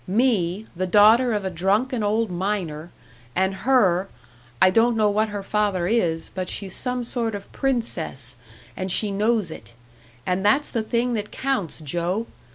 Me, 0.07 0.65
the 0.75 0.87
daughter 0.87 1.31
of 1.31 1.45
a 1.45 1.51
drunken 1.51 2.01
old 2.01 2.31
miner, 2.31 2.89
and 3.35 3.53
her 3.53 4.09
I 4.59 4.71
don't 4.71 4.97
know 4.97 5.11
what 5.11 5.29
her 5.29 5.43
father 5.43 5.85
is, 5.85 6.31
but 6.33 6.49
she's 6.49 6.75
some 6.75 7.03
sort 7.03 7.35
of 7.35 7.51
princess, 7.51 8.35
and 8.75 8.91
she 8.91 9.11
knows 9.11 9.51
it. 9.51 9.73
And 10.25 10.43
that's 10.43 10.69
the 10.71 10.81
thing 10.81 11.13
that 11.13 11.29
counts, 11.29 11.79
Joe! 11.81 12.25